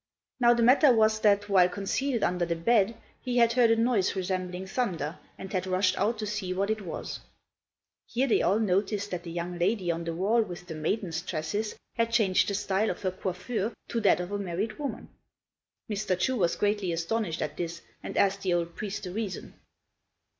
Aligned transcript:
Now 0.39 0.55
the 0.55 0.63
matter 0.63 0.91
was 0.91 1.19
that 1.19 1.47
while 1.47 1.69
concealed 1.69 2.23
under 2.23 2.43
the 2.43 2.55
bed 2.55 2.97
he 3.21 3.37
had 3.37 3.53
heard 3.53 3.69
a 3.69 3.75
noise 3.75 4.15
resembling 4.15 4.65
thunder 4.65 5.19
and 5.37 5.53
had 5.53 5.67
rushed 5.67 5.95
out 5.99 6.17
to 6.17 6.25
see 6.25 6.55
what 6.55 6.71
it 6.71 6.81
was. 6.81 7.19
Here 8.07 8.25
they 8.25 8.41
all 8.41 8.57
noticed 8.57 9.11
that 9.11 9.21
the 9.21 9.29
young 9.31 9.59
lady 9.59 9.91
on 9.91 10.03
the 10.05 10.15
wall 10.15 10.41
with 10.41 10.65
the 10.65 10.73
maiden's 10.73 11.21
tresses 11.21 11.75
had 11.97 12.11
changed 12.11 12.47
the 12.47 12.55
style 12.55 12.89
of 12.89 13.03
her 13.03 13.11
coiffure 13.11 13.73
to 13.89 14.01
that 14.01 14.19
of 14.19 14.31
a 14.31 14.39
married 14.39 14.79
woman. 14.79 15.07
Mr. 15.87 16.17
Chu 16.17 16.35
was 16.35 16.55
greatly 16.55 16.91
astonished 16.91 17.43
at 17.43 17.57
this 17.57 17.83
and 18.01 18.17
asked 18.17 18.41
the 18.41 18.55
old 18.55 18.75
priest 18.75 19.03
the 19.03 19.11
reason. 19.11 19.53